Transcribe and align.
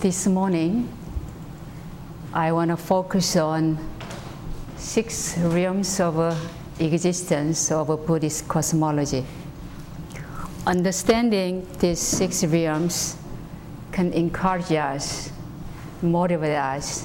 This 0.00 0.28
morning, 0.28 0.88
I 2.32 2.52
want 2.52 2.70
to 2.70 2.76
focus 2.76 3.34
on 3.34 3.76
six 4.76 5.36
realms 5.38 5.98
of 5.98 6.20
uh, 6.20 6.36
existence 6.78 7.72
of 7.72 8.06
Buddhist 8.06 8.46
cosmology. 8.46 9.26
Understanding 10.64 11.66
these 11.80 11.98
six 11.98 12.44
realms 12.44 13.16
can 13.90 14.12
encourage 14.12 14.70
us, 14.70 15.32
motivate 16.00 16.54
us 16.56 17.04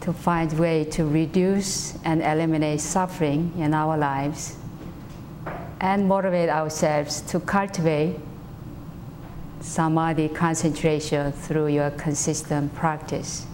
to 0.00 0.14
find 0.14 0.50
way 0.58 0.84
to 0.84 1.04
reduce 1.04 1.98
and 2.02 2.22
eliminate 2.22 2.80
suffering 2.80 3.52
in 3.58 3.74
our 3.74 3.98
lives 3.98 4.56
and 5.82 6.08
motivate 6.08 6.48
ourselves 6.48 7.20
to 7.20 7.40
cultivate 7.40 8.18
samadhi 9.60 10.28
concentration 10.28 11.32
through 11.32 11.68
your 11.68 11.90
consistent 11.90 12.74
practice. 12.74 13.46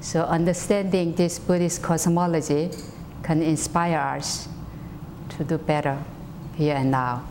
So, 0.00 0.22
understanding 0.22 1.14
this 1.14 1.38
Buddhist 1.38 1.82
cosmology 1.82 2.70
can 3.22 3.42
inspire 3.42 3.98
us 3.98 4.48
to 5.30 5.44
do 5.44 5.58
better 5.58 5.98
here 6.56 6.74
and 6.74 6.90
now. 6.90 7.24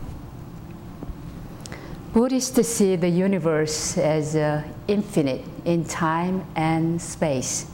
Buddhists 2.12 2.68
see 2.68 2.96
the 2.96 3.08
universe 3.08 3.96
as 3.96 4.36
uh, 4.36 4.62
infinite 4.88 5.44
in 5.64 5.84
time 5.84 6.44
and 6.56 7.00
space. 7.00 7.66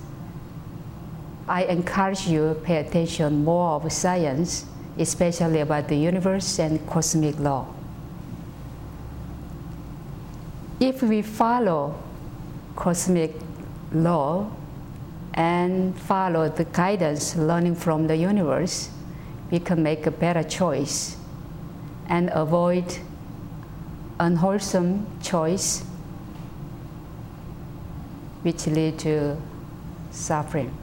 I 1.49 1.65
encourage 1.65 2.29
you 2.29 2.51
to 2.51 2.55
pay 2.55 2.77
attention 2.77 3.43
more 3.43 3.81
of 3.81 3.91
science, 3.93 4.67
especially 4.99 5.61
about 5.61 5.89
the 5.89 5.97
universe 5.97 6.59
and 6.59 6.85
cosmic 6.87 7.39
law. 7.41 7.67
If 10.81 11.03
we 11.03 11.23
follow 11.23 12.01
cosmic 12.77 13.35
law 13.93 14.51
and 15.35 15.99
follow 15.99 16.49
the 16.49 16.65
guidance 16.65 17.37
learning 17.37 17.75
from 17.75 18.07
the 18.07 18.17
universe, 18.17 18.91
we 19.51 19.59
can 19.59 19.83
make 19.83 20.07
a 20.07 20.11
better 20.11 20.43
choice 20.43 21.17
and 22.09 22.31
avoid 22.33 22.99
unwholesome 24.21 25.07
choice 25.23 25.85
which 28.43 28.67
lead 28.67 28.99
to 28.99 29.37
suffering. 30.11 30.77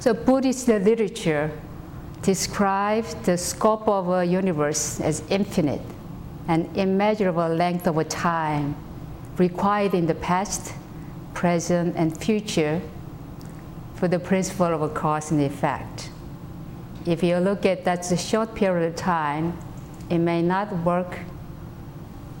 So 0.00 0.14
Buddhist 0.14 0.66
literature 0.68 1.50
describes 2.22 3.14
the 3.14 3.36
scope 3.36 3.88
of 3.88 4.08
a 4.08 4.24
universe 4.24 5.00
as 5.00 5.22
infinite 5.30 5.82
an 6.48 6.68
immeasurable 6.74 7.48
length 7.48 7.86
of 7.86 8.08
time 8.08 8.76
required 9.36 9.94
in 9.94 10.06
the 10.06 10.14
past, 10.14 10.74
present, 11.34 11.96
and 11.96 12.16
future 12.18 12.80
for 13.94 14.08
the 14.08 14.18
principle 14.18 14.66
of 14.66 14.82
a 14.82 14.88
cause 14.88 15.30
and 15.30 15.40
effect. 15.42 16.10
If 17.06 17.22
you 17.22 17.38
look 17.38 17.64
at 17.64 17.84
that's 17.84 18.10
a 18.10 18.16
short 18.16 18.54
period 18.54 18.86
of 18.88 18.96
time, 18.96 19.58
it 20.10 20.18
may 20.18 20.42
not 20.42 20.72
work. 20.84 21.18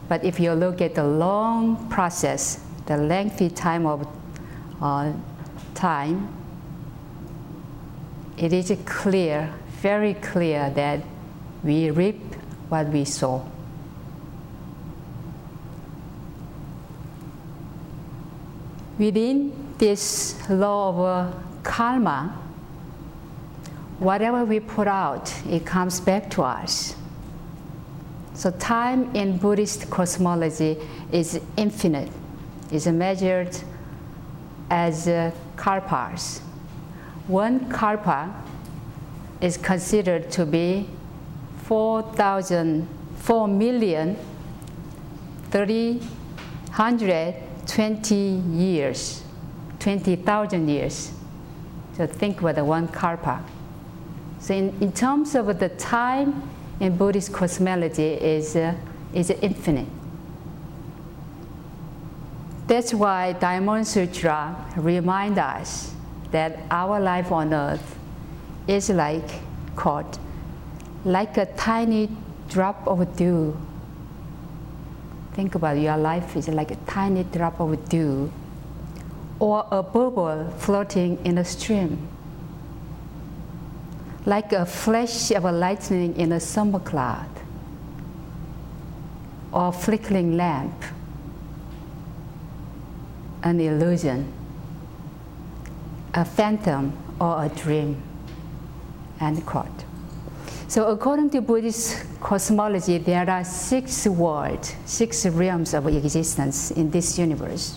But 0.08 0.24
if 0.24 0.40
you 0.40 0.52
look 0.52 0.80
at 0.80 0.94
the 0.94 1.04
long 1.04 1.88
process, 1.88 2.60
the 2.86 2.96
lengthy 2.96 3.48
time 3.48 3.86
of 3.86 4.06
uh, 4.82 5.12
time, 5.74 6.28
it 8.36 8.52
is 8.52 8.76
clear, 8.84 9.52
very 9.82 10.14
clear 10.14 10.70
that 10.70 11.00
we 11.62 11.90
reap 11.90 12.20
what 12.68 12.88
we 12.88 13.04
sow. 13.04 13.49
Within 19.00 19.50
this 19.78 20.36
law 20.50 20.90
of 20.90 21.00
uh, 21.00 21.38
karma, 21.62 22.38
whatever 23.98 24.44
we 24.44 24.60
put 24.60 24.86
out, 24.86 25.34
it 25.48 25.64
comes 25.64 25.98
back 26.00 26.30
to 26.30 26.42
us. 26.42 26.94
So 28.34 28.50
time 28.50 29.10
in 29.16 29.38
Buddhist 29.38 29.88
cosmology 29.88 30.76
is 31.10 31.40
infinite, 31.56 32.10
is 32.70 32.86
measured 32.88 33.56
as 34.70 35.08
uh, 35.08 35.30
kalpas. 35.56 36.40
One 37.26 37.70
kalpa 37.70 38.34
is 39.40 39.56
considered 39.56 40.30
to 40.32 40.44
be 40.44 40.86
4,000, 41.62 42.86
4 43.16 43.48
million, 43.48 44.16
30, 45.50 45.98
100, 45.98 47.49
20 47.70 48.14
years, 48.14 49.22
20,000 49.78 50.68
years. 50.68 51.12
So 51.96 52.06
think 52.06 52.40
about 52.40 52.56
the 52.56 52.64
one 52.64 52.88
kalpa. 52.88 53.44
So 54.40 54.54
in, 54.54 54.76
in 54.80 54.92
terms 54.92 55.34
of 55.36 55.58
the 55.58 55.68
time 55.68 56.42
in 56.80 56.96
Buddhist 56.96 57.32
cosmology 57.32 58.14
is, 58.14 58.56
uh, 58.56 58.74
is 59.14 59.30
infinite. 59.30 59.86
That's 62.66 62.92
why 62.92 63.34
Diamond 63.34 63.86
Sutra 63.86 64.56
remind 64.76 65.38
us 65.38 65.94
that 66.32 66.58
our 66.70 66.98
life 67.00 67.30
on 67.30 67.54
earth 67.54 67.98
is 68.66 68.90
like, 68.90 69.28
quote, 69.76 70.18
like 71.04 71.36
a 71.36 71.46
tiny 71.46 72.08
drop 72.48 72.86
of 72.86 73.16
dew 73.16 73.56
Think 75.34 75.54
about 75.54 75.78
your 75.78 75.96
life 75.96 76.36
is 76.36 76.48
like 76.48 76.70
a 76.70 76.76
tiny 76.86 77.24
drop 77.24 77.60
of 77.60 77.88
dew 77.88 78.32
or 79.38 79.66
a 79.70 79.82
bubble 79.82 80.52
floating 80.58 81.18
in 81.24 81.38
a 81.38 81.44
stream, 81.44 82.08
like 84.26 84.52
a 84.52 84.66
flash 84.66 85.30
of 85.30 85.44
a 85.44 85.52
lightning 85.52 86.14
in 86.16 86.32
a 86.32 86.40
summer 86.40 86.78
cloud, 86.78 87.30
or 89.52 89.68
a 89.68 89.72
flickering 89.72 90.36
lamp, 90.36 90.84
an 93.42 93.60
illusion, 93.60 94.30
a 96.12 96.24
phantom, 96.24 96.92
or 97.18 97.44
a 97.44 97.48
dream. 97.48 98.02
End 99.20 99.46
quote. 99.46 99.84
So 100.70 100.86
according 100.86 101.30
to 101.30 101.40
Buddhist 101.40 102.06
cosmology, 102.20 102.98
there 102.98 103.28
are 103.28 103.42
six 103.42 104.06
worlds, 104.06 104.76
six 104.84 105.26
realms 105.26 105.74
of 105.74 105.88
existence 105.88 106.70
in 106.70 106.92
this 106.92 107.18
universe. 107.18 107.76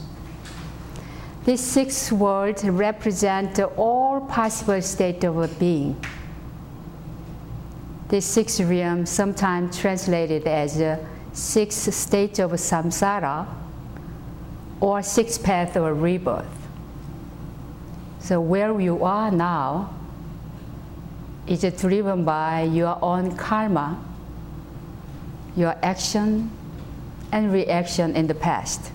These 1.44 1.62
six 1.62 2.12
worlds 2.12 2.64
represent 2.64 3.60
all 3.78 4.22
possible 4.22 4.80
states 4.84 5.26
of 5.26 5.38
a 5.38 5.48
being. 5.48 6.06
These 8.10 8.26
six 8.26 8.62
realms, 8.62 9.10
sometimes 9.10 9.76
translated 9.76 10.46
as 10.46 10.80
six 11.32 11.76
states 11.76 12.38
of 12.38 12.52
samsara 12.52 13.48
or 14.80 15.02
six 15.02 15.40
paths 15.40 15.76
of 15.76 16.00
rebirth. 16.00 16.46
So 18.20 18.40
where 18.40 18.80
you 18.80 19.04
are 19.04 19.32
now 19.32 19.96
is 21.48 21.62
driven 21.80 22.24
by 22.24 22.64
your 22.64 22.98
own 23.02 23.36
karma, 23.36 24.04
your 25.56 25.76
action 25.84 26.50
and 27.32 27.52
reaction 27.52 28.16
in 28.16 28.28
the 28.28 28.36
past. 28.36 28.92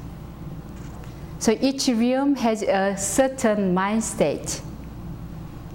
So 1.39 1.57
each 1.61 1.89
realm 1.89 2.35
has 2.37 2.63
a 2.63 2.97
certain 2.97 3.75
mind 3.75 4.03
state 4.03 4.61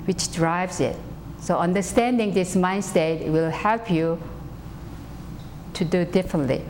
which 0.05 0.33
drives 0.33 0.79
it. 0.79 0.97
So 1.39 1.57
understanding 1.57 2.33
this 2.33 2.55
mind 2.55 2.83
state 2.83 3.27
will 3.27 3.49
help 3.49 3.89
you 3.89 4.21
to 5.73 5.85
do 5.85 6.05
differently. 6.05 6.63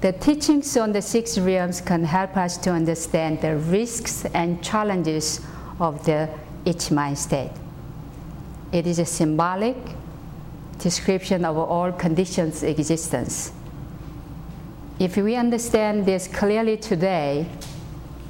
The 0.00 0.12
teachings 0.12 0.76
on 0.76 0.92
the 0.92 1.02
six 1.02 1.38
realms 1.38 1.80
can 1.80 2.02
help 2.02 2.36
us 2.36 2.56
to 2.58 2.70
understand 2.70 3.40
the 3.40 3.56
risks 3.56 4.24
and 4.34 4.62
challenges 4.62 5.40
of 5.78 6.04
the 6.04 6.28
each 6.64 6.90
mind 6.90 7.18
state. 7.18 7.50
It 8.72 8.86
is 8.86 8.98
a 8.98 9.04
symbolic 9.04 9.76
description 10.78 11.44
of 11.44 11.56
all 11.58 11.92
conditions 11.92 12.62
existence. 12.62 13.52
If 14.98 15.16
we 15.16 15.36
understand 15.36 16.06
this 16.06 16.26
clearly 16.26 16.78
today, 16.78 17.46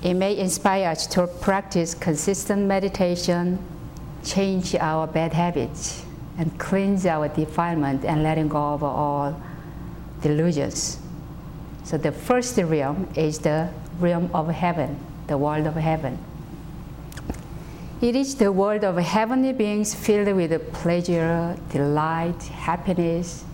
it 0.02 0.14
may 0.14 0.36
inspire 0.36 0.88
us 0.88 1.06
to 1.08 1.28
practice 1.28 1.94
consistent 1.94 2.62
meditation, 2.66 3.58
change 4.24 4.74
our 4.74 5.06
bad 5.06 5.32
habits, 5.32 6.04
and 6.38 6.58
cleanse 6.58 7.06
our 7.06 7.28
defilement 7.28 8.04
and 8.04 8.24
letting 8.24 8.48
go 8.48 8.74
of 8.74 8.82
all 8.82 9.40
delusions. 10.22 10.98
So 11.84 11.98
the 11.98 12.10
first 12.10 12.56
realm 12.58 13.08
is 13.14 13.38
the 13.38 13.68
realm 14.00 14.30
of 14.34 14.48
heaven, 14.48 14.98
the 15.28 15.38
world 15.38 15.66
of 15.66 15.74
heaven. 15.74 16.18
It 18.02 18.16
is 18.16 18.34
the 18.34 18.50
world 18.50 18.82
of 18.82 18.96
heavenly 18.96 19.52
beings 19.52 19.94
filled 19.94 20.34
with 20.34 20.72
pleasure, 20.72 21.56
delight, 21.70 22.42
happiness, 22.42 23.44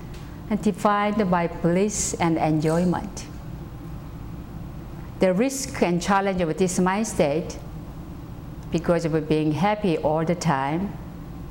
and 0.49 0.63
defined 0.63 1.31
by 1.31 1.49
bliss 1.49 2.15
and 2.15 2.39
enjoyment. 2.39 3.27
the 5.19 5.35
risk 5.35 5.83
and 5.83 6.01
challenge 6.01 6.41
of 6.41 6.57
this 6.57 6.79
mind 6.79 7.07
state, 7.07 7.59
because 8.71 9.05
of 9.05 9.29
being 9.29 9.53
happy 9.53 9.99
all 9.99 10.25
the 10.25 10.35
time, 10.35 10.93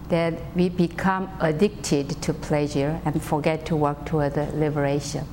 that 0.10 0.34
we 0.56 0.70
become 0.70 1.30
addicted 1.42 2.10
to 2.22 2.34
pleasure 2.34 3.00
and 3.04 3.22
forget 3.22 3.66
to 3.66 3.76
work 3.76 4.06
toward 4.06 4.38
liberation. 4.56 5.26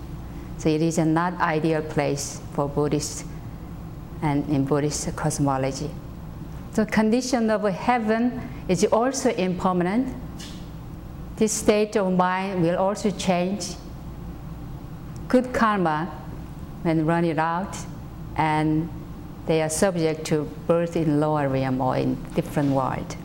So 0.59 0.69
it 0.69 0.83
is 0.83 0.99
a 0.99 1.05
not 1.05 1.41
ideal 1.41 1.83
place 1.83 2.41
for 2.53 2.69
Buddhists 2.69 3.25
and 4.21 4.49
in 4.49 4.65
Buddhist 4.65 5.15
cosmology. 5.15 5.91
The 6.75 6.87
condition 6.87 7.51
of 7.51 7.63
heaven 7.63 8.51
is 8.67 8.85
also 8.85 9.31
impermanent. 9.31 10.13
This 11.37 11.53
state 11.53 11.97
of 11.97 12.13
mind 12.13 12.63
will 12.63 12.77
also 12.77 13.11
change. 13.11 13.75
Good 15.29 15.53
karma 15.53 16.11
when 16.83 17.07
run 17.07 17.25
it 17.25 17.39
out 17.39 17.77
and 18.37 18.89
they 19.47 19.63
are 19.63 19.69
subject 19.69 20.25
to 20.27 20.45
birth 20.67 20.97
in 20.97 21.21
lower 21.21 21.49
realm 21.49 21.81
or 21.81 21.97
in 21.97 22.17
different 22.35 22.73
world. 22.73 23.17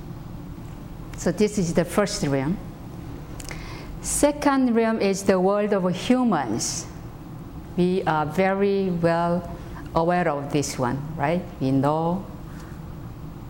So 1.17 1.31
this 1.31 1.57
is 1.57 1.73
the 1.73 1.85
first 1.85 2.23
realm. 2.27 2.57
Second 4.01 4.75
realm 4.75 5.01
is 5.01 5.23
the 5.23 5.39
world 5.39 5.73
of 5.73 5.89
humans. 5.95 6.85
We 7.77 8.03
are 8.03 8.27
very 8.27 8.91
well 8.91 9.49
aware 9.95 10.29
of 10.29 10.53
this 10.53 10.77
one, 10.77 11.01
right? 11.17 11.41
We 11.59 11.71
know 11.71 12.25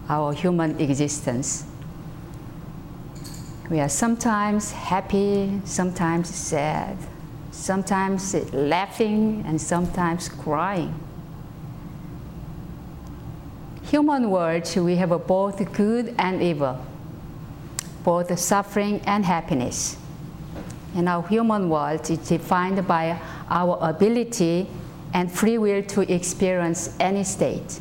our 0.10 0.34
human 0.34 0.80
existence. 0.82 1.66
We 3.70 3.80
are 3.80 3.90
sometimes 3.90 4.72
happy, 4.72 5.62
sometimes 5.64 6.34
sad, 6.34 6.98
sometimes 7.52 8.34
laughing, 8.52 9.44
and 9.46 9.62
sometimes 9.62 10.28
crying. 10.28 11.00
Human 13.84 14.32
world, 14.32 14.76
we 14.76 14.96
have 14.96 15.10
both 15.28 15.72
good 15.74 16.16
and 16.18 16.42
evil, 16.42 16.84
both 18.04 18.38
suffering 18.40 19.02
and 19.06 19.24
happiness. 19.24 19.98
And 20.96 21.08
our 21.08 21.28
human 21.28 21.70
world 21.70 22.10
is 22.10 22.18
defined 22.18 22.88
by 22.88 23.20
our 23.50 23.78
ability 23.82 24.68
and 25.14 25.32
free 25.32 25.60
will 25.60 25.84
to 25.84 26.12
experience 26.12 26.96
any 27.00 27.24
state. 27.24 27.80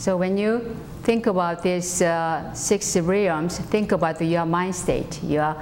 So 0.00 0.16
when 0.16 0.38
you 0.38 0.74
think 1.02 1.26
about 1.26 1.62
these 1.62 2.00
uh, 2.00 2.54
six 2.54 2.96
realms, 2.96 3.58
think 3.58 3.92
about 3.92 4.18
your 4.22 4.46
mind 4.46 4.74
state, 4.74 5.22
your 5.22 5.54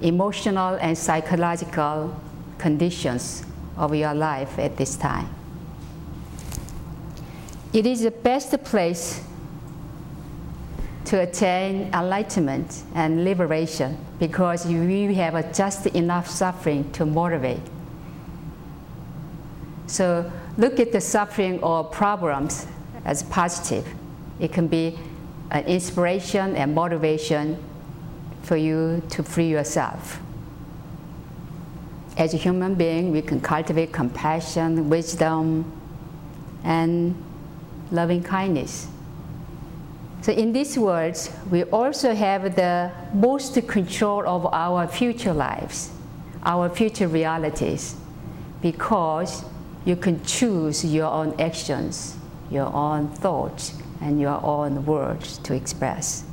emotional 0.00 0.76
and 0.76 0.96
psychological 0.96 2.14
conditions 2.56 3.44
of 3.76 3.92
your 3.96 4.14
life 4.14 4.60
at 4.60 4.76
this 4.76 4.94
time. 4.94 5.28
It 7.72 7.84
is 7.84 8.02
the 8.02 8.12
best 8.12 8.62
place 8.62 9.24
to 11.06 11.22
attain 11.22 11.92
enlightenment 11.92 12.84
and 12.94 13.24
liberation 13.24 13.98
because 14.20 14.66
we 14.66 15.12
have 15.14 15.52
just 15.52 15.86
enough 15.86 16.28
suffering 16.30 16.92
to 16.92 17.04
motivate. 17.04 17.66
So 19.88 20.30
look 20.56 20.78
at 20.78 20.92
the 20.92 21.00
suffering 21.00 21.60
or 21.60 21.82
problems 21.82 22.68
as 23.04 23.22
positive. 23.24 23.86
It 24.38 24.52
can 24.52 24.66
be 24.66 24.98
an 25.50 25.64
inspiration 25.64 26.56
and 26.56 26.74
motivation 26.74 27.62
for 28.42 28.56
you 28.56 29.02
to 29.10 29.22
free 29.22 29.48
yourself. 29.48 30.20
As 32.16 32.34
a 32.34 32.36
human 32.36 32.74
being, 32.74 33.12
we 33.12 33.22
can 33.22 33.40
cultivate 33.40 33.92
compassion, 33.92 34.88
wisdom, 34.90 35.70
and 36.64 37.14
loving 37.90 38.22
kindness. 38.22 38.88
So 40.22 40.32
in 40.32 40.52
these 40.52 40.78
words, 40.78 41.30
we 41.50 41.64
also 41.64 42.14
have 42.14 42.54
the 42.54 42.90
most 43.14 43.54
control 43.66 44.26
of 44.28 44.46
our 44.52 44.86
future 44.86 45.32
lives, 45.32 45.90
our 46.42 46.68
future 46.68 47.08
realities, 47.08 47.96
because 48.60 49.44
you 49.86 49.96
can 49.96 50.22
choose 50.24 50.84
your 50.84 51.10
own 51.10 51.40
actions, 51.40 52.16
your 52.50 52.72
own 52.74 53.08
thoughts, 53.08 53.74
and 54.00 54.20
your 54.20 54.42
own 54.44 54.84
words 54.86 55.38
to 55.38 55.54
express. 55.54 56.24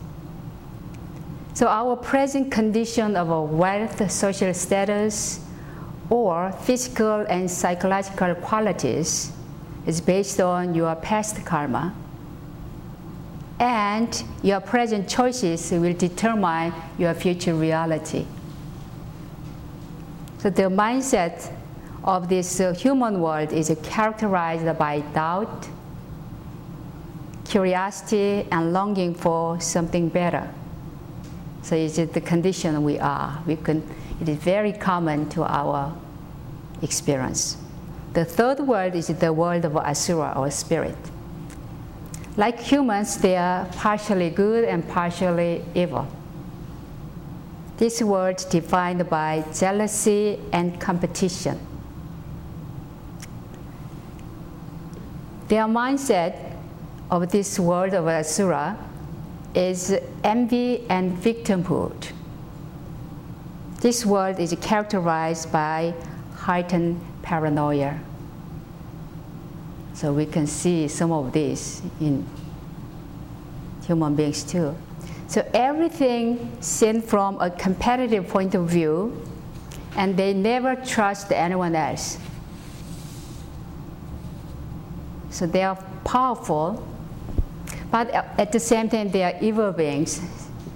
So 1.54 1.68
our 1.68 1.96
present 1.96 2.52
condition 2.52 3.16
of 3.16 3.30
wealth, 3.50 4.12
social 4.12 4.54
status, 4.54 5.40
or 6.10 6.52
physical 6.52 7.26
and 7.28 7.50
psychological 7.50 8.36
qualities 8.36 9.32
is 9.86 10.00
based 10.00 10.40
on 10.40 10.76
your 10.76 10.96
past 10.96 11.44
karma. 11.46 11.94
And 13.60 14.24
your 14.44 14.60
present 14.60 15.10
choices 15.10 15.72
will 15.72 15.94
determine 15.94 16.74
your 16.98 17.14
future 17.16 17.56
reality. 17.56 18.26
So 20.38 20.52
the 20.52 20.64
mindset 20.64 21.52
of 22.04 22.30
this 22.30 22.60
uh, 22.60 22.74
human 22.74 23.20
world 23.20 23.52
is 23.52 23.76
characterized 23.82 24.78
by 24.78 25.00
doubt, 25.00 25.68
curiosity, 27.48 28.46
and 28.52 28.74
longing 28.74 29.14
for 29.16 29.60
something 29.60 30.10
better. 30.10 30.50
So 31.62 31.76
it's 31.76 31.96
the 31.96 32.22
condition 32.22 32.84
we 32.84 33.00
are. 33.00 33.42
We 33.46 33.56
can, 33.56 33.84
it 34.22 34.30
is 34.30 34.38
very 34.38 34.74
common 34.74 35.30
to 35.30 35.44
our 35.44 35.94
experience. 36.82 37.58
The 38.14 38.26
third 38.26 38.60
world 38.60 38.96
is 38.96 39.08
the 39.08 39.34
world 39.34 39.66
of 39.66 39.76
asura 39.76 40.34
or 40.36 40.50
spirit. 40.52 40.98
Like 42.36 42.60
humans, 42.60 43.18
they 43.18 43.36
are 43.36 43.66
partially 43.66 44.30
good 44.30 44.64
and 44.64 44.88
partially 44.88 45.64
evil. 45.74 46.08
This 47.78 48.02
world 48.02 48.46
defined 48.50 49.10
by 49.10 49.44
jealousy 49.54 50.40
and 50.52 50.80
competition. 50.80 51.60
Their 55.48 55.66
mindset 55.66 56.47
of 57.10 57.32
this 57.32 57.60
world 57.60 57.94
of 57.94 58.08
asura 58.08 58.78
is 59.56 59.96
envy 60.24 60.86
and 60.90 61.18
victimhood. 61.18 62.12
This 63.82 64.06
world 64.06 64.40
is 64.40 64.56
characterized 64.62 65.52
by 65.52 65.94
heightened 66.36 67.00
paranoia. 67.22 68.00
So 69.94 70.14
we 70.14 70.26
can 70.26 70.46
see 70.46 70.88
some 70.88 71.12
of 71.12 71.32
this 71.32 71.82
in 72.00 72.26
human 73.86 74.16
beings 74.16 74.44
too. 74.44 74.76
So 75.28 75.48
everything 75.54 76.58
seen 76.62 77.02
from 77.02 77.40
a 77.42 77.50
competitive 77.50 78.28
point 78.28 78.56
of 78.56 78.70
view, 78.70 79.22
and 79.96 80.16
they 80.16 80.34
never 80.34 80.76
trust 80.76 81.32
anyone 81.32 81.76
else. 81.76 82.18
So 85.30 85.46
they 85.46 85.64
are 85.64 85.76
powerful, 86.04 86.88
but 87.92 88.10
at 88.12 88.52
the 88.52 88.60
same 88.60 88.90
time, 88.90 89.12
they 89.12 89.24
are 89.24 89.34
evil 89.42 89.72
beings 89.72 90.22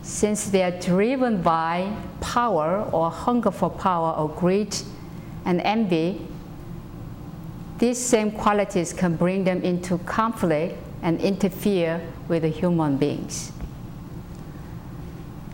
since 0.01 0.49
they 0.49 0.63
are 0.63 0.71
driven 0.71 1.41
by 1.41 1.95
power 2.19 2.89
or 2.91 3.11
hunger 3.11 3.51
for 3.51 3.69
power 3.69 4.13
or 4.13 4.29
greed 4.29 4.75
and 5.45 5.61
envy, 5.61 6.27
these 7.77 7.97
same 7.97 8.31
qualities 8.31 8.93
can 8.93 9.15
bring 9.15 9.43
them 9.43 9.61
into 9.63 9.97
conflict 9.99 10.77
and 11.01 11.19
interfere 11.21 12.01
with 12.27 12.43
the 12.43 12.47
human 12.47 12.97
beings. 12.97 13.51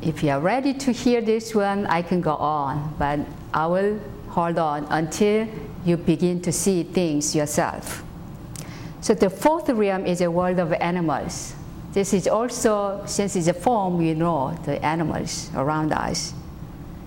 If 0.01 0.23
you 0.23 0.31
are 0.31 0.39
ready 0.39 0.73
to 0.73 0.91
hear 0.91 1.21
this 1.21 1.55
one, 1.55 1.85
I 1.87 2.01
can 2.01 2.21
go 2.21 2.35
on, 2.35 2.95
but 2.99 3.19
I 3.53 3.67
will 3.67 3.99
hold 4.29 4.57
on 4.57 4.85
until 4.89 5.47
you 5.85 5.97
begin 5.97 6.41
to 6.41 6.51
see 6.51 6.83
things 6.83 7.35
yourself. 7.35 8.03
So 9.07 9.13
the 9.13 9.29
fourth 9.29 9.69
realm 9.69 10.05
is 10.05 10.19
a 10.19 10.29
world 10.29 10.59
of 10.59 10.73
animals. 10.73 11.55
This 11.93 12.13
is 12.13 12.27
also, 12.27 13.01
since 13.05 13.37
it's 13.37 13.47
a 13.47 13.53
form, 13.53 13.97
we 13.97 14.13
know 14.13 14.53
the 14.65 14.83
animals 14.85 15.49
around 15.55 15.93
us. 15.93 16.33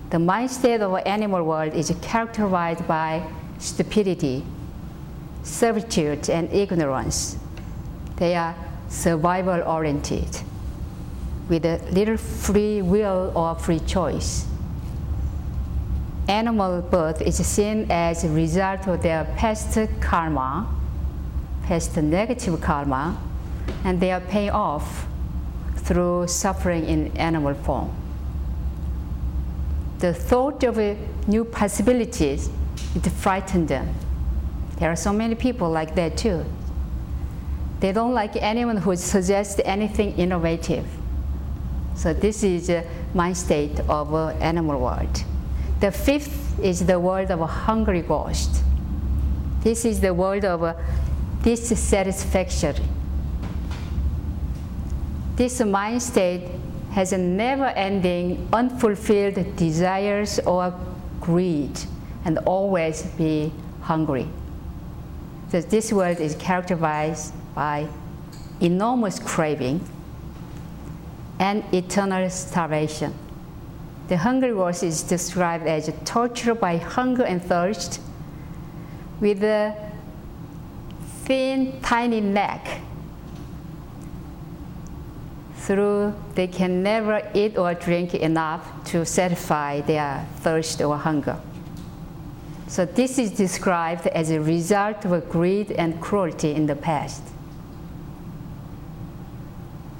The 0.09 0.17
mind 0.17 0.49
state 0.49 0.81
of 0.81 0.93
an 0.93 1.05
animal 1.05 1.43
world 1.43 1.75
is 1.75 1.93
characterized 2.01 2.87
by 2.87 3.21
stupidity, 3.59 4.43
servitude, 5.43 6.27
and 6.27 6.51
ignorance. 6.51 7.37
They 8.15 8.33
are 8.33 8.55
survival 8.89 9.61
oriented, 9.61 10.41
with 11.49 11.65
a 11.65 11.77
little 11.91 12.17
free 12.17 12.81
will 12.81 13.31
or 13.35 13.53
free 13.53 13.79
choice. 13.81 14.47
Animal 16.27 16.81
birth 16.81 17.21
is 17.21 17.45
seen 17.45 17.85
as 17.91 18.23
a 18.23 18.29
result 18.29 18.87
of 18.87 19.03
their 19.03 19.25
past 19.37 19.77
karma, 19.99 20.67
past 21.71 21.97
negative 21.97 22.59
karma, 22.61 23.17
and 23.83 23.99
they 23.99 24.11
are 24.11 24.21
paying 24.21 24.51
off 24.51 25.07
through 25.75 26.27
suffering 26.27 26.85
in 26.85 27.15
animal 27.17 27.53
form 27.53 27.89
the 30.01 30.13
thought 30.13 30.63
of 30.63 30.77
new 31.27 31.45
possibilities, 31.45 32.49
it 32.95 33.07
frightened 33.11 33.67
them. 33.67 33.93
There 34.77 34.89
are 34.91 34.95
so 34.95 35.13
many 35.13 35.35
people 35.35 35.69
like 35.69 35.93
that 35.95 36.17
too. 36.17 36.43
They 37.79 37.91
don't 37.91 38.13
like 38.13 38.35
anyone 38.35 38.77
who 38.77 38.95
suggests 38.95 39.61
anything 39.63 40.17
innovative. 40.17 40.85
So 41.95 42.13
this 42.13 42.43
is 42.43 42.69
a 42.69 42.83
mind 43.13 43.37
state 43.37 43.79
of 43.81 44.13
uh, 44.13 44.29
animal 44.39 44.79
world. 44.79 45.23
The 45.81 45.91
fifth 45.91 46.59
is 46.59 46.85
the 46.85 46.99
world 46.99 47.29
of 47.29 47.41
a 47.41 47.47
hungry 47.47 48.01
ghost. 48.01 48.63
This 49.61 49.85
is 49.85 50.01
the 50.01 50.13
world 50.13 50.45
of 50.45 50.75
uh, 51.41 51.43
dissatisfaction. 51.43 52.75
This 55.35 55.59
mind 55.61 56.01
state 56.01 56.47
has 56.91 57.13
a 57.13 57.17
never-ending, 57.17 58.47
unfulfilled 58.53 59.55
desires 59.55 60.39
or 60.39 60.73
greed, 61.19 61.79
and 62.25 62.37
always 62.39 63.03
be 63.03 63.51
hungry. 63.81 64.27
So 65.49 65.61
this 65.61 65.91
world 65.91 66.19
is 66.19 66.35
characterized 66.35 67.33
by 67.55 67.87
enormous 68.59 69.19
craving 69.19 69.87
and 71.39 71.63
eternal 71.73 72.29
starvation. 72.29 73.13
The 74.07 74.17
hungry 74.17 74.51
ghost 74.51 74.83
is 74.83 75.03
described 75.03 75.65
as 75.65 75.91
tortured 76.05 76.55
by 76.55 76.77
hunger 76.77 77.23
and 77.23 77.41
thirst 77.43 78.01
with 79.19 79.43
a 79.43 79.90
thin, 81.25 81.79
tiny 81.81 82.21
neck. 82.21 82.81
Through 85.55 86.13
they 86.35 86.47
can 86.47 86.83
never 86.83 87.21
eat 87.33 87.57
or 87.57 87.73
drink 87.73 88.13
enough 88.15 88.83
to 88.85 89.05
satisfy 89.05 89.81
their 89.81 90.25
thirst 90.37 90.81
or 90.81 90.97
hunger. 90.97 91.39
So 92.67 92.85
this 92.85 93.19
is 93.19 93.31
described 93.31 94.07
as 94.07 94.31
a 94.31 94.39
result 94.39 95.05
of 95.05 95.29
greed 95.29 95.71
and 95.71 95.99
cruelty 96.01 96.51
in 96.51 96.65
the 96.67 96.75
past. 96.75 97.21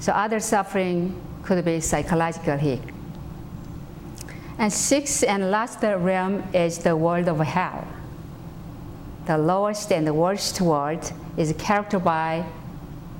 So 0.00 0.12
other 0.12 0.40
suffering 0.40 1.14
could 1.44 1.64
be 1.64 1.80
psychological 1.80 2.56
here. 2.56 2.80
And 4.58 4.72
sixth 4.72 5.22
and 5.22 5.50
last 5.50 5.82
realm 5.82 6.42
is 6.52 6.78
the 6.78 6.96
world 6.96 7.28
of 7.28 7.38
hell. 7.40 7.86
The 9.26 9.38
lowest 9.38 9.92
and 9.92 10.06
the 10.06 10.14
worst 10.14 10.60
world 10.60 11.12
is 11.36 11.54
characterized 11.58 12.04
by 12.04 12.44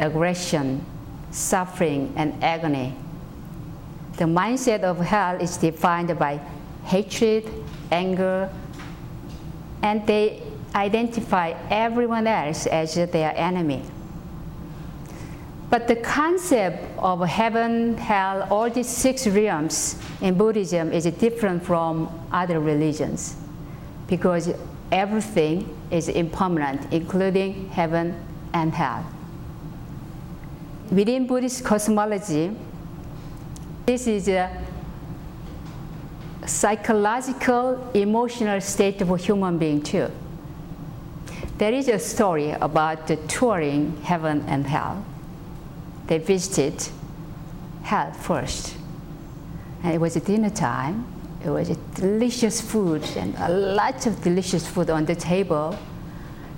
aggression, 0.01 0.85
suffering, 1.31 2.13
and 2.17 2.43
agony. 2.43 2.95
The 4.17 4.25
mindset 4.25 4.83
of 4.83 4.99
hell 4.99 5.41
is 5.41 5.57
defined 5.57 6.19
by 6.19 6.41
hatred, 6.85 7.49
anger, 7.91 8.51
and 9.83 10.07
they 10.07 10.43
identify 10.75 11.55
everyone 11.71 12.27
else 12.27 12.67
as 12.67 12.95
their 12.95 13.33
enemy. 13.37 13.83
But 15.71 15.89
the 15.89 15.97
concept 15.97 16.85
of 16.99 17.27
heaven, 17.27 17.97
hell, 17.97 18.47
all 18.51 18.69
these 18.69 18.89
six 18.89 19.27
realms 19.27 19.97
in 20.21 20.35
Buddhism 20.35 20.93
is 20.93 21.05
different 21.05 21.65
from 21.65 22.11
other 22.31 22.61
religions 22.61 23.37
because 24.07 24.53
everything 24.93 25.77
is 25.91 26.09
impermanent, 26.09 26.93
including 26.93 27.69
heaven 27.71 28.15
and 28.53 28.73
hell. 28.73 29.05
Within 30.91 31.27
Buddhist 31.27 31.65
cosmology, 31.65 32.55
this 33.87 34.07
is 34.07 34.29
a 34.29 34.51
psychological, 36.47 37.91
emotional 37.95 38.61
state 38.61 39.01
of 39.01 39.11
a 39.11 39.17
human 39.17 39.59
being 39.59 39.83
too. 39.83 40.11
There 41.59 41.73
is 41.73 41.89
a 41.89 41.99
story 41.99 42.51
about 42.51 43.07
the 43.07 43.17
touring 43.17 44.01
heaven 44.03 44.45
and 44.47 44.67
hell 44.67 45.05
they 46.07 46.19
visited 46.19 46.89
hell 47.83 48.13
first. 48.13 48.77
And 49.83 49.95
it 49.95 49.99
was 49.99 50.15
dinner 50.15 50.51
time. 50.51 51.07
It 51.45 51.51
was 51.51 51.69
delicious 51.95 52.61
food 52.61 53.03
and 53.17 53.35
a 53.39 53.49
lot 53.49 54.07
of 54.07 54.23
delicious 54.23 54.67
food 54.67 54.91
on 54.91 55.05
the 55.05 55.15
table. 55.15 55.77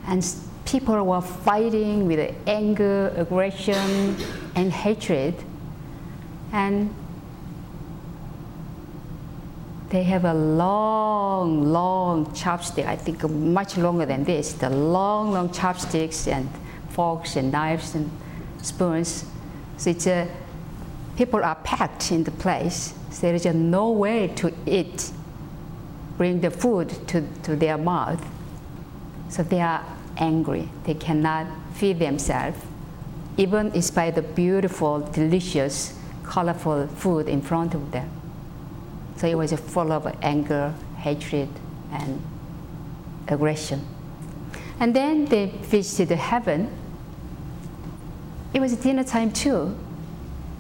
And 0.07 0.25
people 0.65 1.03
were 1.05 1.21
fighting 1.21 2.07
with 2.07 2.35
anger, 2.47 3.13
aggression, 3.17 4.17
and 4.55 4.73
hatred. 4.73 5.35
And 6.53 6.95
they 9.89 10.03
have 10.03 10.25
a 10.25 10.35
long, 10.35 11.65
long 11.73 12.27
chopstick, 12.27 12.87
I 12.87 12.97
think 12.97 13.23
much 13.31 13.77
longer 13.77 14.07
than 14.07 14.25
this, 14.25 14.53
the 14.53 14.71
long, 14.71 15.33
long 15.33 15.53
chopsticks 15.53 16.27
and 16.29 16.49
forks 16.91 17.37
and 17.37 17.51
knives 17.51 17.95
and 17.95 18.11
spoons 18.61 19.25
so 19.77 19.91
it's 19.91 20.07
a, 20.07 20.29
people 21.17 21.45
are 21.45 21.55
packed 21.57 22.13
in 22.13 22.25
the 22.25 22.31
place. 22.31 22.95
There 23.21 23.35
is 23.35 23.45
no 23.47 23.91
way 23.91 24.29
to 24.37 24.53
eat, 24.67 25.11
bring 26.17 26.41
the 26.41 26.51
food 26.51 26.91
to, 27.09 27.27
to 27.45 27.57
their 27.57 27.79
mouth. 27.79 28.25
So 29.29 29.43
they 29.43 29.61
are 29.61 29.85
angry. 30.17 30.69
They 30.85 30.95
cannot 30.95 31.47
feed 31.75 31.99
themselves, 31.99 32.59
even 33.37 33.71
despite 33.71 34.15
the 34.15 34.23
beautiful, 34.23 35.01
delicious, 35.01 35.99
colorful 36.25 36.89
food 36.89 37.29
in 37.29 37.43
front 37.43 37.75
of 37.75 37.93
them. 37.93 38.11
So 39.17 39.29
it 39.29 39.37
was 39.37 39.53
full 39.53 39.93
of 39.93 40.07
anger, 40.23 40.75
hatred, 40.99 41.49
and 41.93 42.21
aggression. 43.29 43.87
And 44.81 44.95
then 44.95 45.27
they 45.27 45.47
visited 45.47 46.19
heaven 46.19 46.71
it 48.55 48.61
was 48.61 48.77
dinner 48.77 49.03
time 49.03 49.33
too. 49.33 49.77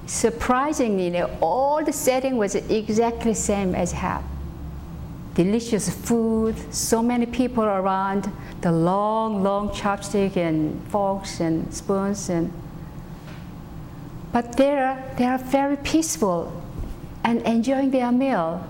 Surprisingly, 0.07 1.21
all 1.41 1.85
the 1.85 1.93
setting 1.93 2.37
was 2.37 2.55
exactly 2.55 3.33
the 3.33 3.39
same 3.39 3.75
as 3.75 3.93
hell. 3.93 4.23
Delicious 5.35 5.89
food, 5.89 6.55
so 6.73 7.03
many 7.03 7.27
people 7.27 7.65
around, 7.65 8.31
the 8.61 8.71
long, 8.71 9.43
long 9.43 9.71
chopstick 9.71 10.37
and 10.37 10.81
forks 10.89 11.41
and 11.41 11.73
spoons 11.73 12.29
and 12.29 12.53
but 14.33 14.57
they're, 14.57 15.15
they 15.17 15.27
are 15.27 15.39
very 15.39 15.77
peaceful 15.77 16.61
and 17.23 17.41
enjoying 17.43 17.93
their 17.93 18.11
meal 18.11 18.67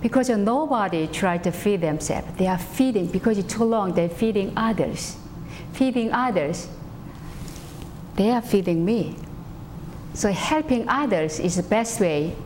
because 0.00 0.30
nobody 0.30 1.06
tried 1.08 1.44
to 1.44 1.52
feed 1.52 1.82
themselves. 1.82 2.26
They 2.38 2.46
are 2.46 2.56
feeding, 2.56 3.06
because 3.08 3.36
it's 3.36 3.52
too 3.52 3.64
long, 3.64 3.92
they're 3.92 4.08
feeding 4.08 4.54
others. 4.56 5.16
Feeding 5.74 6.10
others 6.10 6.68
they 8.16 8.30
are 8.30 8.42
feeding 8.42 8.84
me. 8.84 9.16
So 10.14 10.30
helping 10.30 10.88
others 10.88 11.40
is 11.40 11.56
the 11.56 11.62
best 11.62 12.00
way 12.00 12.36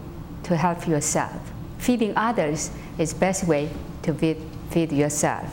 to 0.44 0.56
help 0.56 0.86
yourself. 0.86 1.40
Feeding 1.78 2.12
others 2.16 2.70
is 2.98 3.12
the 3.12 3.18
best 3.18 3.46
way 3.46 3.68
to 4.02 4.14
feed, 4.14 4.38
feed 4.70 4.92
yourself. 4.92 5.52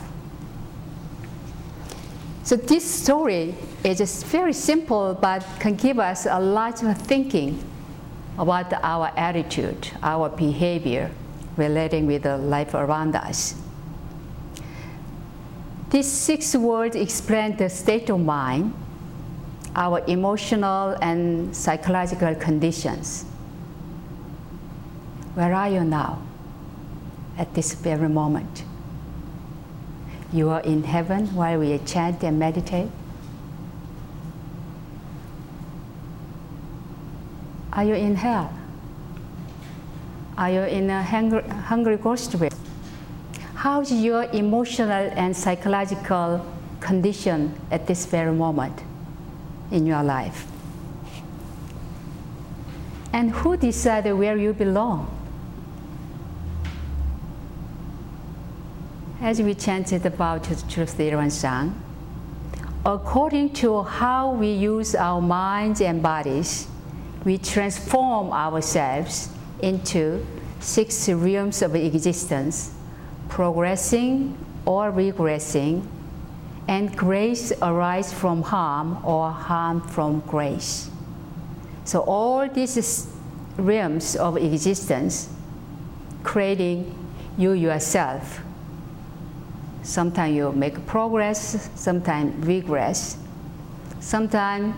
So 2.44 2.56
this 2.56 2.84
story 2.84 3.54
is 3.82 3.98
just 3.98 4.26
very 4.26 4.52
simple, 4.52 5.14
but 5.14 5.44
can 5.58 5.74
give 5.76 5.98
us 5.98 6.26
a 6.26 6.38
lot 6.38 6.82
of 6.82 6.98
thinking 6.98 7.62
about 8.38 8.72
our 8.82 9.10
attitude, 9.16 9.88
our 10.02 10.28
behavior 10.28 11.10
relating 11.56 12.06
with 12.06 12.24
the 12.24 12.36
life 12.36 12.74
around 12.74 13.16
us. 13.16 13.54
These 15.90 16.10
six 16.10 16.54
words 16.54 16.96
explain 16.96 17.56
the 17.56 17.70
state 17.70 18.10
of 18.10 18.20
mind 18.20 18.74
our 19.76 20.02
emotional 20.06 20.96
and 21.00 21.54
psychological 21.54 22.34
conditions. 22.36 23.24
Where 25.34 25.52
are 25.52 25.68
you 25.68 25.82
now 25.82 26.22
at 27.36 27.54
this 27.54 27.74
very 27.74 28.08
moment? 28.08 28.64
You 30.32 30.50
are 30.50 30.60
in 30.60 30.84
heaven 30.84 31.34
while 31.34 31.58
we 31.58 31.78
chant 31.78 32.22
and 32.22 32.38
meditate? 32.38 32.88
Are 37.72 37.84
you 37.84 37.94
in 37.94 38.14
hell? 38.14 38.52
Are 40.38 40.50
you 40.50 40.60
in 40.60 40.90
a 40.90 41.02
hungry, 41.02 41.42
hungry 41.42 41.96
ghost 41.96 42.34
way? 42.36 42.50
How's 43.54 43.90
your 43.92 44.24
emotional 44.32 45.10
and 45.14 45.36
psychological 45.36 46.46
condition 46.78 47.58
at 47.70 47.86
this 47.88 48.06
very 48.06 48.32
moment? 48.32 48.80
In 49.70 49.86
your 49.86 50.02
life. 50.02 50.46
And 53.12 53.30
who 53.30 53.56
decided 53.56 54.12
where 54.14 54.36
you 54.36 54.52
belong? 54.52 55.10
As 59.20 59.40
we 59.40 59.54
chanted 59.54 60.04
about 60.04 60.42
the 60.44 60.56
Truth 60.68 60.94
Theory 60.94 61.30
song, 61.30 61.80
according 62.84 63.54
to 63.54 63.82
how 63.82 64.32
we 64.32 64.52
use 64.52 64.94
our 64.94 65.20
minds 65.20 65.80
and 65.80 66.02
bodies, 66.02 66.66
we 67.24 67.38
transform 67.38 68.32
ourselves 68.32 69.30
into 69.62 70.26
six 70.60 71.08
realms 71.08 71.62
of 71.62 71.74
existence, 71.74 72.74
progressing 73.28 74.36
or 74.66 74.90
regressing 74.90 75.86
and 76.66 76.96
grace 76.96 77.52
arise 77.60 78.12
from 78.12 78.42
harm 78.42 79.04
or 79.04 79.30
harm 79.30 79.80
from 79.80 80.20
grace. 80.20 80.90
So 81.84 82.00
all 82.00 82.48
these 82.48 83.08
realms 83.56 84.16
of 84.16 84.36
existence 84.36 85.28
creating 86.22 86.94
you 87.36 87.52
yourself. 87.52 88.40
Sometimes 89.82 90.34
you 90.34 90.52
make 90.52 90.86
progress, 90.86 91.68
sometimes 91.74 92.44
regress. 92.46 93.18
Sometimes 94.00 94.74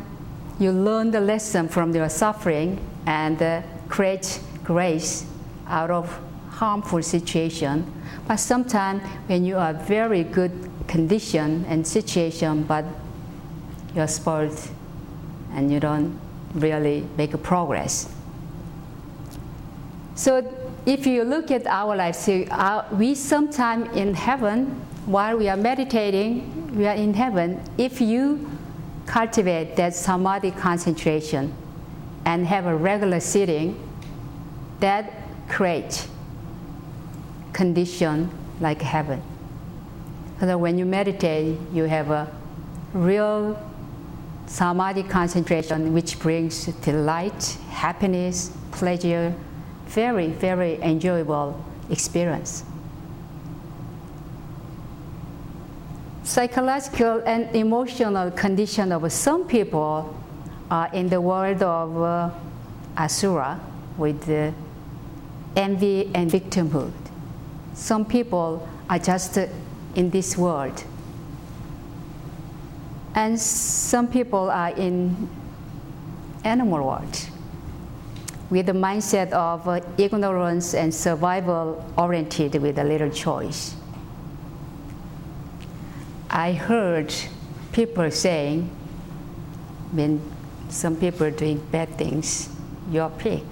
you 0.59 0.73
learn 0.73 1.13
the 1.13 1.21
lesson 1.21 1.69
from 1.69 1.95
your 1.95 2.09
suffering 2.09 2.81
and 3.07 3.41
uh, 3.41 3.63
create 3.89 4.41
grace 4.65 5.25
out 5.69 5.91
of 5.91 6.21
harmful 6.51 7.03
situation. 7.03 7.93
But 8.27 8.37
sometimes 8.37 9.03
when 9.29 9.45
you 9.45 9.57
are 9.59 9.75
very 9.75 10.25
good 10.25 10.53
condition 10.87 11.65
and 11.69 11.87
situation, 11.87 12.63
but 12.65 12.85
you're 13.95 14.09
spoiled 14.09 14.59
and 15.53 15.73
you 15.73 15.81
don't 15.81 16.19
really 16.55 17.07
make 17.17 17.35
a 17.35 17.39
progress. 17.39 18.13
So 20.15 20.53
if 20.87 21.07
you 21.07 21.25
look 21.25 21.51
at 21.51 21.67
our 21.67 21.97
life, 21.97 22.17
see, 22.17 22.47
uh, 22.51 22.85
we 22.93 23.15
sometimes 23.15 23.95
in 23.97 24.15
heaven, 24.15 24.67
while 25.07 25.37
we 25.37 25.49
are 25.49 25.57
meditating, 25.57 26.77
we 26.77 26.87
are 26.87 26.95
in 26.95 27.15
heaven. 27.15 27.61
If 27.77 28.01
you 28.01 28.49
cultivate 29.07 29.77
that 29.77 29.95
samadhi 29.95 30.51
concentration 30.53 31.55
and 32.25 32.47
have 32.47 32.67
a 32.67 32.75
regular 32.75 33.21
sitting, 33.21 33.79
that 34.81 35.13
creates 35.49 36.09
condition 37.53 38.31
like 38.61 38.83
heaven. 38.83 39.23
So 40.41 40.59
when 40.59 40.79
you 40.79 40.85
meditate, 40.85 41.59
you 41.73 41.85
have 41.85 42.11
a 42.11 42.31
real 42.93 43.59
samadhi 44.47 45.03
concentration 45.03 45.93
which 45.95 46.19
brings 46.19 46.67
delight, 46.67 47.57
happiness, 47.71 48.53
pleasure, 48.71 49.35
very, 49.87 50.29
very 50.29 50.81
enjoyable 50.83 51.63
experience. 51.91 52.65
Psychological 56.23 57.23
and 57.25 57.55
emotional 57.55 58.31
condition 58.33 58.93
of 58.93 59.11
some 59.13 59.47
people 59.47 60.15
are 60.71 60.91
in 60.93 61.09
the 61.09 61.21
world 61.21 61.63
of 61.63 62.03
uh, 62.03 62.31
asura 62.99 63.61
with 63.97 64.29
uh, 64.29 64.51
envy 65.55 66.11
and 66.15 66.31
victimhood. 66.31 66.93
Some 67.75 68.05
people 68.05 68.69
are 68.91 68.99
just 68.99 69.39
in 69.97 70.11
this 70.11 70.37
world. 70.37 70.85
And 73.15 73.41
some 73.41 74.07
people 74.07 74.51
are 74.51 74.71
in 74.71 75.29
animal 76.45 76.85
world 76.85 77.31
with 78.51 78.67
the 78.67 78.73
mindset 78.73 79.33
of 79.33 79.67
uh, 79.67 79.81
ignorance 79.99 80.75
and 80.75 80.95
survival 80.95 81.85
oriented 81.99 82.55
with 82.57 82.79
a 82.79 82.85
little 82.85 83.11
choice. 83.11 83.75
I 86.31 86.53
heard 86.53 87.13
people 87.73 88.11
saying, 88.11 88.71
when 89.93 90.21
some 90.69 90.97
people 90.97 91.27
are 91.27 91.31
doing 91.31 91.59
bad 91.71 91.89
things, 91.97 92.51
you're 92.91 93.11
pig, 93.11 93.43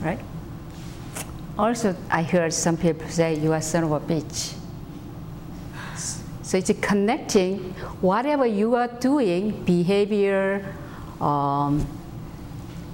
right? 0.00 0.20
Also, 1.58 1.94
I 2.10 2.22
heard 2.22 2.52
some 2.54 2.76
people 2.76 3.08
say, 3.08 3.34
you 3.34 3.52
are 3.52 3.60
son 3.60 3.84
of 3.84 3.92
a 3.92 4.00
bitch. 4.00 4.54
So 6.50 6.58
it's 6.58 6.72
connecting 6.80 7.58
whatever 8.00 8.44
you 8.44 8.74
are 8.74 8.88
doing, 8.88 9.62
behavior, 9.64 10.74
um, 11.20 11.86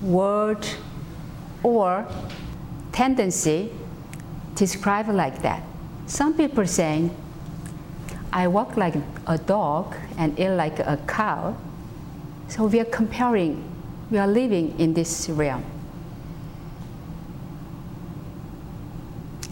word, 0.02 0.68
or 1.62 2.06
tendency, 2.92 3.72
describe 4.56 5.08
like 5.08 5.40
that. 5.40 5.62
Some 6.04 6.34
people 6.34 6.66
saying, 6.66 7.16
I 8.30 8.46
walk 8.46 8.76
like 8.76 8.96
a 9.26 9.38
dog 9.38 9.96
and 10.18 10.38
eat 10.38 10.50
like 10.50 10.78
a 10.80 10.98
cow. 11.08 11.56
So 12.48 12.66
we 12.66 12.78
are 12.80 12.84
comparing, 12.84 13.64
we 14.10 14.18
are 14.18 14.28
living 14.28 14.78
in 14.78 14.92
this 14.92 15.30
realm. 15.30 15.64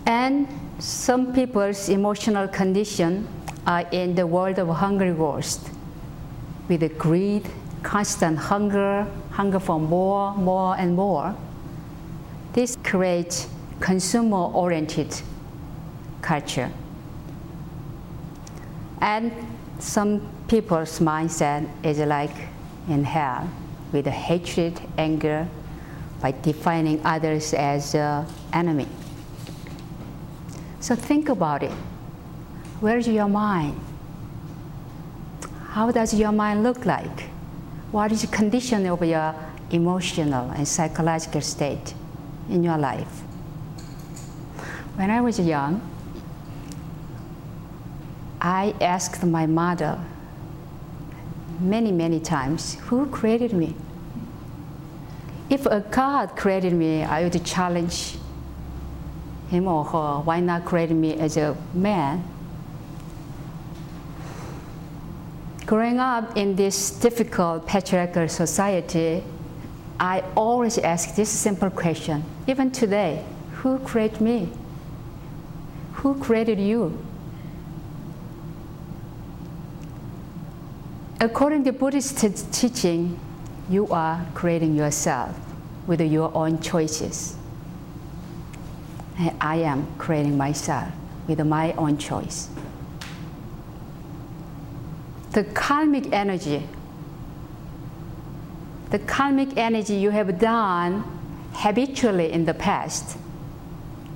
And 0.05 0.47
some 0.79 1.33
people's 1.33 1.89
emotional 1.89 2.49
condition 2.49 3.27
are 3.67 3.87
in 3.93 4.15
the 4.15 4.27
world 4.27 4.59
of 4.59 4.69
hungry 4.69 5.13
ghost 5.13 5.71
with 6.69 6.81
the 6.81 6.89
greed, 6.89 7.49
constant 7.83 8.39
hunger, 8.39 9.07
hunger 9.31 9.61
for 9.61 9.79
more, 9.79 10.35
more, 10.35 10.77
and 10.77 10.95
more. 10.95 11.35
This 12.53 12.77
creates 12.83 13.49
consumer 13.81 14.37
oriented 14.53 15.15
culture. 16.23 16.71
And 19.01 19.33
some 19.79 20.27
people's 20.49 20.99
mindset 21.01 21.69
is 21.83 21.99
like 21.99 22.35
in 22.89 23.05
hell 23.05 23.49
with 23.93 24.07
hatred, 24.07 24.81
anger, 24.97 25.47
by 26.21 26.33
defining 26.33 27.05
others 27.05 27.53
as 27.53 27.95
an 27.95 28.27
enemy. 28.53 28.87
So 30.81 30.95
think 30.95 31.29
about 31.29 31.63
it. 31.63 31.73
Where's 32.81 33.09
your 33.09 33.29
mind? 33.29 33.81
How 35.69 35.91
does 35.91 36.15
your 36.15 36.33
mind 36.33 36.63
look 36.63 36.85
like? 36.85 37.31
What 37.93 38.13
is 38.13 38.23
the 38.23 38.27
condition 38.29 38.87
of 38.87 39.03
your 39.05 39.35
emotional 39.71 40.51
and 40.51 40.67
psychological 40.67 41.41
state 41.41 41.95
in 42.49 42.63
your 42.63 42.79
life? 42.79 43.23
When 44.97 45.11
I 45.11 45.21
was 45.21 45.39
young, 45.41 45.81
I 48.41 48.75
asked 48.81 49.25
my 49.25 49.47
mother 49.47 49.99
many, 51.61 51.93
many 51.93 52.21
times, 52.21 52.75
who 52.75 53.07
created 53.07 53.53
me? 53.53 53.75
If 55.49 55.67
a 55.67 55.81
God 55.81 56.37
created 56.37 56.73
me, 56.73 57.05
I 57.05 57.23
would 57.23 57.45
challenge 57.45 58.17
him 59.49 59.67
or 59.67 59.85
her, 59.85 60.21
why 60.21 60.41
not 60.41 60.65
create 60.65 60.91
me 60.91 61.15
as 61.15 61.37
a 61.37 61.57
man? 61.73 62.25
Growing 65.67 65.99
up 65.99 66.37
in 66.37 66.57
this 66.57 66.91
difficult 66.91 67.67
patriarchal 67.67 68.29
society, 68.29 69.23
I 69.99 70.23
always 70.37 70.77
ask 70.77 71.15
this 71.15 71.31
simple 71.31 71.71
question, 71.71 72.23
even 72.47 72.71
today 72.71 73.25
who 73.53 73.79
created 73.79 74.21
me? 74.21 74.51
Who 75.95 76.17
created 76.17 76.61
you? 76.61 77.03
According 81.19 81.65
to 81.65 81.73
Buddhist 81.73 82.19
teaching, 82.53 83.19
you 83.71 83.89
are 83.89 84.27
creating 84.35 84.75
yourself 84.75 85.35
with 85.87 86.03
your 86.03 86.31
own 86.37 86.61
choices. 86.61 87.39
And 89.19 89.35
I 89.41 89.57
am 89.57 89.87
creating 89.97 90.37
myself 90.37 90.93
with 91.27 91.41
my 91.47 91.73
own 91.73 91.97
choice 91.97 92.51
the 95.35 95.43
karmic 95.43 96.13
energy, 96.13 96.63
the 98.91 99.01
karmic 99.01 99.57
energy 99.57 99.95
you 99.95 100.11
have 100.11 100.39
done 100.39 101.03
habitually 101.53 102.31
in 102.31 102.45
the 102.45 102.55
past 102.55 103.19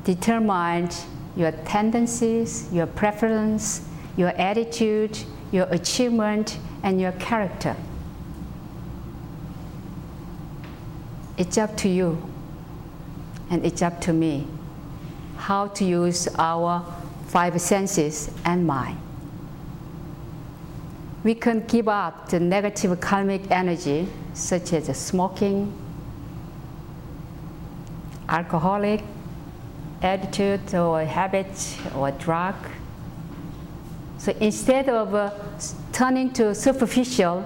determined 0.04 0.96
your 1.36 1.50
tendencies, 1.66 2.72
your 2.72 2.86
preference, 2.86 3.88
your 4.16 4.28
attitude, 4.28 5.18
your 5.50 5.66
achievement, 5.70 6.56
and 6.84 7.00
your 7.00 7.12
character. 7.12 7.74
It's 11.36 11.58
up 11.58 11.76
to 11.78 11.88
you, 11.88 12.30
and 13.50 13.66
it's 13.66 13.82
up 13.82 14.00
to 14.02 14.12
me 14.12 14.46
how 15.36 15.66
to 15.68 15.84
use 15.84 16.28
our 16.38 16.84
five 17.26 17.60
senses 17.60 18.30
and 18.44 18.64
mind 18.64 18.98
we 21.24 21.34
can 21.34 21.66
give 21.66 21.88
up 21.88 22.28
the 22.28 22.38
negative 22.38 23.00
karmic 23.00 23.50
energy, 23.50 24.06
such 24.34 24.72
as 24.72 24.96
smoking, 24.96 25.72
alcoholic 28.28 29.02
attitude 30.00 30.74
or 30.74 31.04
habit 31.04 31.76
or 31.96 32.10
drug. 32.12 32.54
So 34.18 34.32
instead 34.40 34.88
of 34.88 35.14
uh, 35.14 35.30
turning 35.92 36.32
to 36.34 36.54
superficial, 36.54 37.44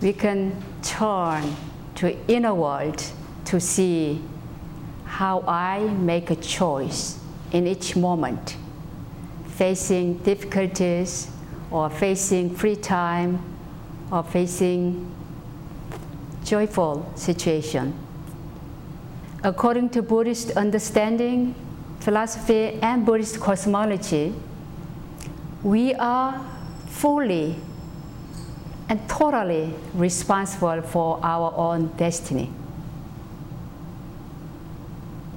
we 0.00 0.12
can 0.12 0.62
turn 0.82 1.56
to 1.96 2.16
inner 2.28 2.54
world 2.54 3.02
to 3.46 3.60
see 3.60 4.22
how 5.04 5.42
I 5.46 5.80
make 5.80 6.30
a 6.30 6.36
choice 6.36 7.18
in 7.52 7.66
each 7.66 7.96
moment, 7.96 8.56
facing 9.46 10.18
difficulties 10.18 11.30
or 11.70 11.90
facing 11.90 12.54
free 12.54 12.76
time 12.76 13.40
or 14.10 14.22
facing 14.22 15.14
joyful 16.44 17.10
situation. 17.14 17.94
According 19.44 19.90
to 19.90 20.02
Buddhist 20.02 20.50
understanding, 20.52 21.54
philosophy, 22.00 22.78
and 22.82 23.04
Buddhist 23.04 23.38
cosmology, 23.38 24.34
we 25.62 25.94
are 25.94 26.44
fully 26.86 27.56
and 28.88 29.06
totally 29.08 29.74
responsible 29.94 30.80
for 30.82 31.20
our 31.22 31.52
own 31.54 31.88
destiny. 31.96 32.50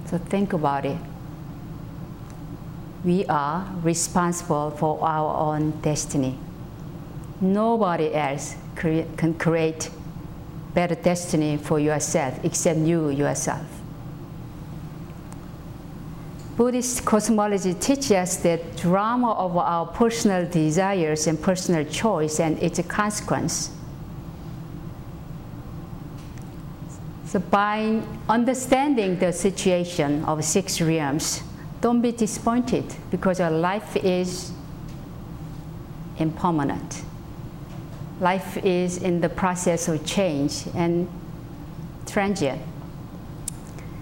So 0.06 0.18
think 0.18 0.54
about 0.54 0.86
it. 0.86 0.98
We 3.04 3.26
are 3.26 3.68
responsible 3.82 4.72
for 4.72 5.00
our 5.04 5.56
own 5.56 5.72
destiny. 5.82 6.38
Nobody 7.40 8.14
else 8.14 8.56
cre- 8.76 9.10
can 9.18 9.34
create 9.34 9.90
better 10.74 10.96
destiny 10.96 11.58
for 11.58 11.80
yourself 11.80 12.40
except 12.44 12.80
you 12.80 13.10
yourself. 13.10 13.66
Buddhist 16.58 17.06
cosmology 17.06 17.74
teaches 17.74 18.12
us 18.12 18.38
the 18.38 18.62
drama 18.76 19.32
of 19.34 19.58
our 19.58 19.88
personal 19.88 20.48
desires 20.48 21.26
and 21.26 21.42
personal 21.42 21.84
choice 21.86 22.40
and 22.40 22.62
its 22.62 22.80
consequence. 22.88 23.72
So, 27.26 27.40
by 27.40 28.04
understanding 28.28 29.18
the 29.18 29.32
situation 29.32 30.24
of 30.26 30.44
six 30.44 30.82
realms, 30.82 31.42
don't 31.82 32.02
be 32.02 32.12
disappointed 32.12 32.86
because 33.10 33.40
your 33.40 33.50
life 33.50 33.98
is 33.98 34.52
impermanent. 36.18 37.02
Life 38.20 38.58
is 38.64 38.98
in 38.98 39.20
the 39.20 39.30
process 39.30 39.88
of 39.88 40.06
change 40.06 40.68
and 40.76 41.10
transient. 42.06 42.62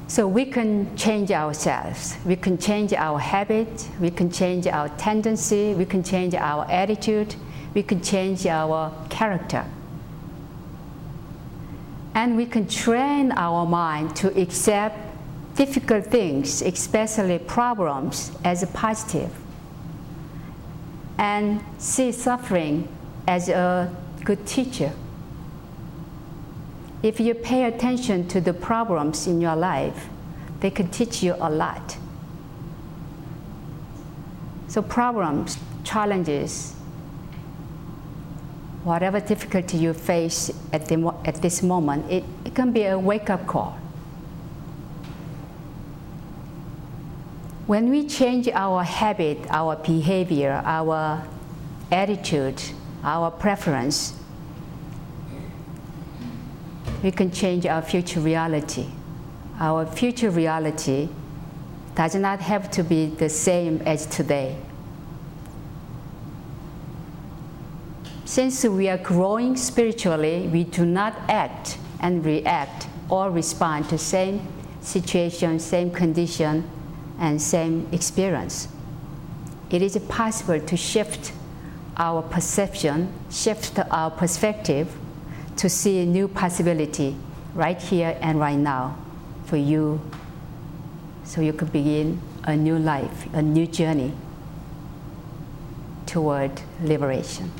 So 0.10 0.28
we 0.28 0.46
can 0.46 0.98
change 0.98 1.32
ourselves. 1.32 2.18
We 2.26 2.36
can 2.36 2.58
change 2.58 2.94
our 2.94 3.18
habit. 3.20 3.88
We 4.02 4.12
can 4.12 4.30
change 4.30 4.68
our 4.68 4.90
tendency. 4.98 5.74
We 5.74 5.86
can 5.86 6.04
change 6.04 6.36
our 6.36 6.66
attitude. 6.70 7.36
We 7.74 7.84
can 7.84 8.02
change 8.02 8.46
our 8.46 8.92
character. 9.10 9.66
And 12.16 12.36
we 12.36 12.46
can 12.46 12.68
train 12.68 13.32
our 13.32 13.66
mind 13.66 14.16
to 14.18 14.38
accept 14.42 15.09
difficult 15.60 16.08
things, 16.08 16.64
especially 16.64 17.38
problems, 17.38 18.32
as 18.44 18.64
a 18.64 18.68
positive, 18.68 19.32
and 21.20 21.62
see 21.78 22.12
suffering 22.12 22.88
as 23.28 23.50
a 23.50 23.94
good 24.24 24.48
teacher 24.48 24.92
if 27.02 27.20
you 27.20 27.34
pay 27.34 27.66
attention 27.66 28.28
to 28.28 28.42
the 28.42 28.54
problems 28.54 29.28
in 29.28 29.40
your 29.40 29.56
life, 29.56 30.10
they 30.60 30.70
can 30.70 30.90
teach 30.90 31.24
you 31.24 31.36
a 31.40 31.50
lot. 31.50 31.98
So, 34.68 34.82
problems, 34.82 35.58
challenges, 35.84 36.74
whatever 38.84 39.20
difficulty 39.20 39.78
you 39.78 39.94
face 39.94 40.52
at, 40.74 40.88
the, 40.88 41.14
at 41.26 41.36
this 41.36 41.64
moment, 41.64 42.12
it, 42.12 42.24
it 42.44 42.54
can 42.54 42.72
be 42.72 42.84
a 42.84 43.00
wake 43.00 43.30
up 43.30 43.48
call. 43.48 43.78
When 47.70 47.92
we 47.92 48.08
change 48.08 48.50
our 48.50 48.84
habit, 48.84 49.38
our 49.52 49.76
behavior, 49.76 50.60
our 50.66 51.24
attitude, 51.92 52.60
our 53.04 53.30
preference, 53.30 54.16
we 57.04 57.12
can 57.12 57.30
change 57.30 57.68
our 57.68 57.84
future 57.84 58.22
reality. 58.22 58.88
Our 59.60 59.86
future 59.86 60.32
reality 60.32 61.10
does 61.94 62.16
not 62.16 62.40
have 62.40 62.72
to 62.72 62.84
be 62.84 63.06
the 63.06 63.30
same 63.30 63.84
as 63.86 64.08
today. 64.08 64.58
Since 68.26 68.64
we 68.64 68.90
are 68.90 68.98
growing 68.98 69.56
spiritually, 69.56 70.50
we 70.52 70.64
do 70.64 70.88
not 70.88 71.16
act 71.30 71.78
and 72.00 72.26
react 72.26 72.88
or 73.10 73.30
respond 73.30 73.90
to 73.90 74.00
same 74.00 74.42
situation, 74.82 75.60
same 75.60 75.92
condition, 75.92 76.68
and 77.20 77.42
same 77.42 77.88
experience. 77.92 78.68
It 79.70 79.82
is 79.82 79.98
possible 80.08 80.60
to 80.60 80.78
shift 80.78 81.34
our 81.98 82.22
perception, 82.22 83.14
shift 83.30 83.78
our 83.92 84.10
perspective 84.10 84.96
to 85.58 85.70
see 85.70 86.00
a 86.00 86.06
new 86.06 86.28
possibility 86.28 87.16
right 87.54 87.80
here 87.82 88.18
and 88.22 88.40
right 88.40 88.58
now 88.58 88.98
for 89.46 89.58
you 89.58 90.00
so 91.24 91.42
you 91.42 91.54
could 91.54 91.72
begin 91.72 92.22
a 92.46 92.56
new 92.56 92.80
life, 92.80 93.28
a 93.34 93.42
new 93.42 93.68
journey 93.68 94.14
toward 96.06 96.52
liberation. 96.82 97.52